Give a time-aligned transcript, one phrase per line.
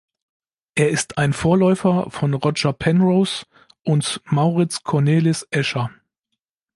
[0.73, 3.45] Er ist ein Vorläufer von Roger Penrose
[3.83, 5.91] und Maurits Cornelis Escher.